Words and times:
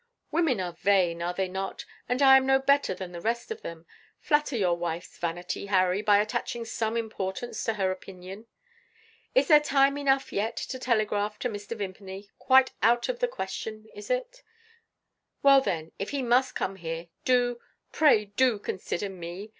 Women 0.31 0.59
are 0.59 0.73
vain 0.73 1.21
are 1.21 1.33
they 1.35 1.47
not? 1.47 1.85
and 2.09 2.23
I 2.23 2.35
am 2.35 2.43
no 2.43 2.57
better 2.57 2.95
than 2.95 3.11
the 3.11 3.21
rest 3.21 3.51
of 3.51 3.61
them. 3.61 3.85
Flatter 4.19 4.57
your 4.57 4.75
wife's 4.75 5.15
vanity, 5.19 5.67
Harry, 5.67 6.01
by 6.01 6.17
attaching 6.17 6.65
some 6.65 6.97
importance 6.97 7.63
to 7.65 7.75
her 7.75 7.91
opinion. 7.91 8.47
Is 9.35 9.47
there 9.47 9.59
time 9.59 9.99
enough, 9.99 10.33
yet, 10.33 10.57
to 10.57 10.79
telegraph 10.79 11.37
to 11.37 11.49
Mr. 11.49 11.77
Vimpany? 11.77 12.31
Quite 12.39 12.71
out 12.81 13.09
of 13.09 13.19
the 13.19 13.27
question, 13.27 13.85
is 13.93 14.09
it? 14.09 14.41
Well, 15.43 15.61
then, 15.61 15.91
if 15.99 16.09
he 16.09 16.23
must 16.23 16.55
come 16.55 16.77
here, 16.77 17.09
do 17.23 17.59
pray, 17.91 18.25
pray 18.25 18.25
do 18.35 18.57
consider 18.57 19.07
Me. 19.07 19.49